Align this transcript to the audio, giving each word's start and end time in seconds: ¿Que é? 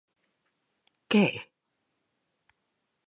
¿Que 1.11 1.21
é? 1.33 1.35